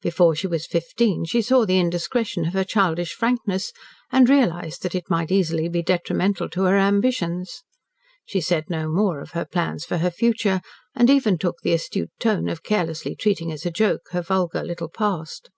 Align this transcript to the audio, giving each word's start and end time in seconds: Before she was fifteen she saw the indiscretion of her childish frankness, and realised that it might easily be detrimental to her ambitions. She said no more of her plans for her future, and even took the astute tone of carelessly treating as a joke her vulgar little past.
Before 0.00 0.34
she 0.34 0.46
was 0.46 0.66
fifteen 0.66 1.26
she 1.26 1.42
saw 1.42 1.66
the 1.66 1.78
indiscretion 1.78 2.46
of 2.46 2.54
her 2.54 2.64
childish 2.64 3.12
frankness, 3.12 3.74
and 4.10 4.26
realised 4.26 4.80
that 4.82 4.94
it 4.94 5.10
might 5.10 5.30
easily 5.30 5.68
be 5.68 5.82
detrimental 5.82 6.48
to 6.48 6.62
her 6.62 6.78
ambitions. 6.78 7.62
She 8.24 8.40
said 8.40 8.70
no 8.70 8.88
more 8.88 9.20
of 9.20 9.32
her 9.32 9.44
plans 9.44 9.84
for 9.84 9.98
her 9.98 10.10
future, 10.10 10.62
and 10.94 11.10
even 11.10 11.36
took 11.36 11.60
the 11.60 11.74
astute 11.74 12.12
tone 12.18 12.48
of 12.48 12.62
carelessly 12.62 13.14
treating 13.16 13.52
as 13.52 13.66
a 13.66 13.70
joke 13.70 14.08
her 14.12 14.22
vulgar 14.22 14.64
little 14.64 14.88
past. 14.88 15.50